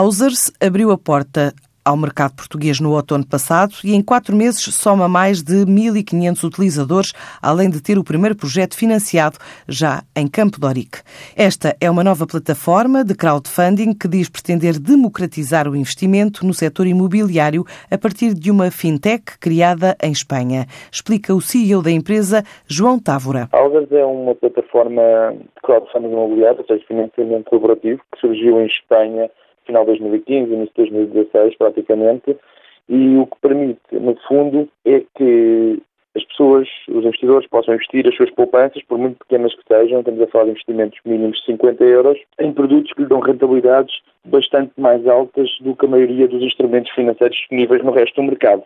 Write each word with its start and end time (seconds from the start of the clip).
Ausers 0.00 0.50
abriu 0.58 0.92
a 0.92 0.96
porta 0.96 1.52
ao 1.84 1.94
mercado 1.94 2.34
português 2.34 2.80
no 2.80 2.94
outono 2.94 3.26
passado 3.26 3.74
e 3.84 3.94
em 3.94 4.02
quatro 4.02 4.34
meses 4.34 4.62
soma 4.74 5.06
mais 5.06 5.42
de 5.42 5.66
1.500 5.66 6.42
utilizadores, 6.42 7.12
além 7.42 7.68
de 7.68 7.82
ter 7.82 7.98
o 7.98 8.04
primeiro 8.04 8.34
projeto 8.34 8.74
financiado 8.74 9.36
já 9.68 10.02
em 10.16 10.26
Campo 10.26 10.58
de 10.58 10.66
Orique. 10.66 11.00
Esta 11.36 11.76
é 11.78 11.90
uma 11.90 12.02
nova 12.02 12.26
plataforma 12.26 13.04
de 13.04 13.14
crowdfunding 13.14 13.92
que 13.92 14.08
diz 14.08 14.30
pretender 14.30 14.80
democratizar 14.80 15.68
o 15.68 15.76
investimento 15.76 16.46
no 16.46 16.54
setor 16.54 16.86
imobiliário 16.86 17.62
a 17.90 17.98
partir 17.98 18.32
de 18.32 18.50
uma 18.50 18.70
fintech 18.70 19.38
criada 19.38 19.94
em 20.02 20.12
Espanha. 20.12 20.64
Explica 20.90 21.34
o 21.34 21.42
CEO 21.42 21.82
da 21.82 21.90
empresa, 21.90 22.42
João 22.66 22.98
Távora. 22.98 23.50
Algas 23.52 23.92
é 23.92 24.02
uma 24.02 24.34
plataforma 24.34 25.02
de 25.36 25.62
crowdfunding 25.62 26.10
imobiliário, 26.10 26.60
ou 26.60 26.66
seja, 26.66 26.82
financiamento 26.88 27.50
colaborativo, 27.50 28.00
que 28.14 28.18
surgiu 28.18 28.62
em 28.62 28.66
Espanha 28.66 29.30
final 29.70 29.84
de 29.84 29.98
2015, 29.98 30.52
início 30.52 30.84
de 30.84 30.90
2016, 30.90 31.56
praticamente, 31.56 32.36
e 32.88 33.16
o 33.16 33.26
que 33.26 33.36
permite, 33.40 33.80
no 33.92 34.16
fundo, 34.26 34.68
é 34.84 35.02
que 35.16 35.80
as 36.16 36.24
pessoas, 36.24 36.68
os 36.88 37.04
investidores, 37.04 37.48
possam 37.48 37.74
investir 37.74 38.06
as 38.06 38.16
suas 38.16 38.30
poupanças, 38.30 38.82
por 38.82 38.98
muito 38.98 39.18
pequenas 39.18 39.54
que 39.54 39.62
sejam, 39.68 40.00
estamos 40.00 40.20
a 40.20 40.26
falar 40.26 40.44
de 40.44 40.50
investimentos 40.50 40.98
mínimos 41.04 41.38
de 41.38 41.44
50 41.46 41.84
euros, 41.84 42.18
em 42.40 42.52
produtos 42.52 42.92
que 42.92 43.02
lhe 43.02 43.08
dão 43.08 43.20
rentabilidades 43.20 43.94
bastante 44.24 44.72
mais 44.76 45.06
altas 45.06 45.48
do 45.60 45.76
que 45.76 45.86
a 45.86 45.88
maioria 45.88 46.26
dos 46.26 46.42
instrumentos 46.42 46.90
financeiros 46.90 47.36
disponíveis 47.36 47.84
no 47.84 47.92
resto 47.92 48.16
do 48.16 48.24
mercado. 48.24 48.64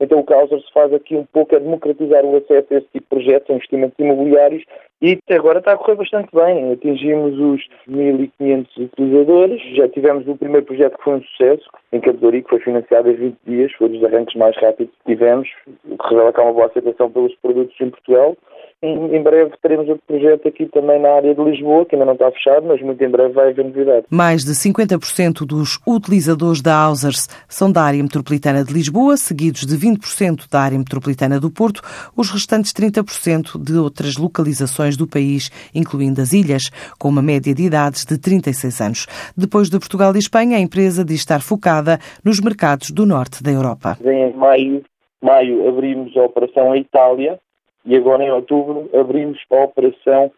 Então 0.00 0.18
o 0.18 0.24
Causer 0.24 0.60
se 0.60 0.72
faz 0.72 0.92
aqui 0.92 1.14
um 1.16 1.24
pouco 1.24 1.54
a 1.54 1.58
democratizar 1.58 2.24
o 2.24 2.36
acesso 2.36 2.66
a 2.72 2.76
esse 2.76 2.86
tipo 2.88 3.00
de 3.00 3.22
projetos, 3.22 3.50
a 3.50 3.54
investimentos 3.54 3.98
imobiliários, 3.98 4.64
e 5.00 5.18
agora 5.30 5.58
está 5.58 5.72
a 5.72 5.76
correr 5.76 5.96
bastante 5.96 6.28
bem. 6.34 6.72
Atingimos 6.72 7.38
os 7.38 7.68
1.500 7.88 8.66
utilizadores, 8.76 9.62
já 9.76 9.88
tivemos 9.88 10.26
o 10.26 10.36
primeiro 10.36 10.66
projeto 10.66 10.96
que 10.96 11.04
foi 11.04 11.14
um 11.14 11.22
sucesso, 11.22 11.68
em 11.92 12.00
Cadori, 12.00 12.42
que 12.42 12.50
foi 12.50 12.60
financiado 12.60 13.10
em 13.10 13.14
20 13.14 13.36
dias, 13.46 13.72
foi 13.72 13.88
um 13.88 13.92
dos 13.92 14.04
arranques 14.04 14.34
mais 14.34 14.56
rápidos 14.56 14.94
que 15.04 15.14
tivemos, 15.14 15.48
o 15.88 15.96
que 15.96 16.08
revela 16.08 16.32
que 16.32 16.40
há 16.40 16.44
uma 16.44 16.52
boa 16.52 16.66
aceitação 16.66 17.10
pelos 17.10 17.34
produtos 17.36 17.76
em 17.80 17.90
Portugal. 17.90 18.36
Em 18.84 19.22
breve 19.22 19.52
teremos 19.62 19.88
outro 19.88 20.02
projeto 20.06 20.46
aqui 20.46 20.66
também 20.66 21.00
na 21.00 21.08
área 21.14 21.34
de 21.34 21.42
Lisboa, 21.42 21.86
que 21.86 21.94
ainda 21.94 22.04
não 22.04 22.12
está 22.12 22.30
fechado, 22.30 22.66
mas 22.66 22.82
muito 22.82 23.02
em 23.02 23.08
breve 23.08 23.32
vai 23.32 23.48
haver 23.48 23.64
novidade. 23.64 24.04
Mais 24.10 24.44
de 24.44 24.52
50% 24.52 25.46
dos 25.46 25.80
utilizadores 25.86 26.60
da 26.60 26.76
Ausers 26.76 27.26
são 27.48 27.72
da 27.72 27.82
área 27.82 28.02
metropolitana 28.02 28.62
de 28.62 28.74
Lisboa, 28.74 29.16
seguidos 29.16 29.64
de 29.64 29.74
20% 29.74 30.50
da 30.50 30.60
área 30.60 30.76
metropolitana 30.76 31.40
do 31.40 31.50
Porto, 31.50 31.80
os 32.14 32.30
restantes 32.30 32.74
30% 32.74 33.58
de 33.58 33.78
outras 33.78 34.18
localizações 34.18 34.98
do 34.98 35.08
país, 35.08 35.50
incluindo 35.74 36.20
as 36.20 36.34
ilhas, 36.34 36.68
com 36.98 37.08
uma 37.08 37.22
média 37.22 37.54
de 37.54 37.62
idades 37.62 38.04
de 38.04 38.18
36 38.18 38.80
anos. 38.82 39.06
Depois 39.34 39.70
de 39.70 39.78
Portugal 39.78 40.14
e 40.14 40.18
Espanha, 40.18 40.58
a 40.58 40.60
empresa 40.60 41.02
diz 41.02 41.20
estar 41.20 41.40
focada 41.40 41.98
nos 42.22 42.38
mercados 42.38 42.90
do 42.90 43.06
norte 43.06 43.42
da 43.42 43.50
Europa. 43.50 43.96
Em 44.04 44.34
maio, 44.34 44.82
maio 45.22 45.66
abrimos 45.66 46.14
a 46.18 46.22
operação 46.24 46.74
em 46.74 46.82
Itália, 46.82 47.40
e 47.84 47.96
agora 47.96 48.24
em 48.24 48.30
outubro 48.30 48.88
abrimos 48.94 49.38
a 49.50 49.64
operação 49.64 50.32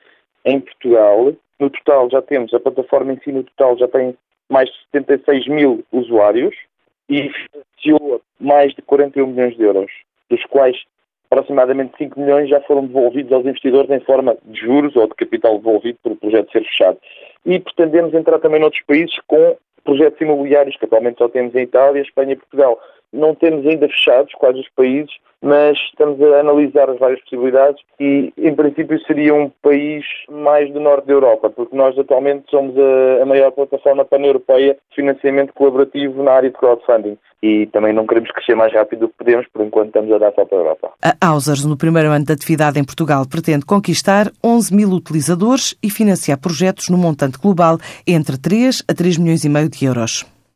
em 0.44 0.60
Portugal. 0.60 1.32
No 1.58 1.70
total 1.70 2.10
já 2.10 2.22
temos, 2.22 2.52
a 2.52 2.60
plataforma 2.60 3.12
em 3.12 3.20
si 3.20 3.32
no 3.32 3.44
total 3.44 3.78
já 3.78 3.88
tem 3.88 4.16
mais 4.48 4.68
de 4.68 4.76
76 4.92 5.48
mil 5.48 5.84
usuários 5.92 6.54
e 7.08 7.30
financiou 7.30 8.20
mais 8.38 8.74
de 8.74 8.82
41 8.82 9.26
milhões 9.26 9.56
de 9.56 9.62
euros, 9.62 9.90
dos 10.28 10.44
quais 10.46 10.76
aproximadamente 11.30 11.96
5 11.98 12.20
milhões 12.20 12.48
já 12.48 12.60
foram 12.62 12.86
devolvidos 12.86 13.32
aos 13.32 13.44
investidores 13.44 13.90
em 13.90 14.00
forma 14.00 14.36
de 14.44 14.60
juros 14.60 14.94
ou 14.96 15.06
de 15.06 15.14
capital 15.14 15.58
devolvido 15.58 15.98
por 16.02 16.12
o 16.12 16.16
projeto 16.16 16.52
ser 16.52 16.64
fechado. 16.64 16.98
E 17.44 17.58
pretendemos 17.58 18.14
entrar 18.14 18.38
também 18.38 18.60
noutros 18.60 18.82
países 18.84 19.16
com 19.26 19.56
projetos 19.84 20.20
imobiliários, 20.20 20.76
que 20.76 20.84
atualmente 20.84 21.18
só 21.18 21.28
temos 21.28 21.54
em 21.54 21.62
Itália, 21.62 22.02
Espanha 22.02 22.32
e 22.32 22.36
Portugal. 22.36 22.80
Não 23.12 23.34
temos 23.34 23.66
ainda 23.66 23.88
fechados 23.88 24.32
quais 24.34 24.56
os 24.58 24.68
países, 24.70 25.12
mas 25.42 25.78
estamos 25.90 26.20
a 26.20 26.40
analisar 26.40 26.90
as 26.90 26.98
várias 26.98 27.20
possibilidades 27.20 27.80
e, 28.00 28.32
em 28.36 28.54
princípio, 28.54 28.98
seria 29.06 29.34
um 29.34 29.50
país 29.62 30.04
mais 30.28 30.72
do 30.72 30.80
norte 30.80 31.06
da 31.06 31.12
Europa, 31.12 31.50
porque 31.50 31.76
nós 31.76 31.96
atualmente 31.98 32.50
somos 32.50 32.74
a, 33.22 33.24
maior 33.24 33.50
plataforma 33.52 34.04
pan-europeia 34.04 34.76
de 34.90 34.96
financiamento 34.96 35.52
colaborativo 35.52 36.22
na 36.22 36.32
área 36.32 36.50
de 36.50 36.56
crowdfunding 36.56 37.18
e 37.42 37.66
também 37.66 37.92
não 37.92 38.06
queremos 38.06 38.30
crescer 38.30 38.54
mais 38.54 38.72
rápido 38.72 39.00
do 39.00 39.08
que 39.08 39.18
podemos, 39.18 39.46
por 39.52 39.64
enquanto 39.64 39.88
estamos 39.88 40.12
a 40.12 40.18
dar 40.18 40.32
só 40.32 40.44
para 40.44 40.58
a 40.58 40.60
Europa. 40.60 40.92
A 41.02 41.28
Ausers, 41.28 41.64
no 41.64 41.76
primeiro 41.76 42.08
ano 42.08 42.24
de 42.24 42.32
atividade 42.32 42.80
em 42.80 42.84
Portugal, 42.84 43.24
pretende 43.30 43.64
conquistar 43.64 44.32
11 44.44 44.74
mil 44.74 44.90
utilizadores 44.90 45.76
e 45.82 45.90
financiar 45.90 46.40
projetos 46.40 46.88
no 46.88 46.96
montante 46.96 47.38
global 47.38 47.78
entre 48.06 48.38
3 48.38 48.82
a 48.88 48.94
3 48.94 49.18
milhões 49.18 49.44
e 49.44 49.48
meio 49.48 49.68
de 49.68 49.84
euros. 49.84 50.35